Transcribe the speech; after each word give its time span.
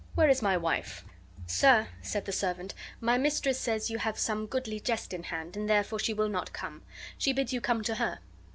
Where 0.15 0.29
is 0.29 0.41
my 0.41 0.57
wife?" 0.57 1.05
"Sir," 1.45 1.89
said 2.01 2.25
the 2.25 2.31
servant, 2.31 2.73
"my 2.99 3.19
mistress 3.19 3.59
says 3.59 3.91
you 3.91 3.99
have 3.99 4.17
some 4.17 4.47
goodly 4.47 4.79
jest 4.79 5.13
in 5.13 5.21
hand, 5.25 5.55
and 5.55 5.69
therefore 5.69 5.99
she 5.99 6.15
will 6.15 6.27
not 6.27 6.53
come. 6.53 6.81
She 7.19 7.33
bids 7.33 7.53
you 7.53 7.61
come 7.61 7.83
to 7.83 7.93
her." 7.93 8.17